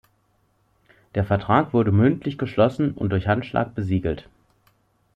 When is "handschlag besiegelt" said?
3.27-4.27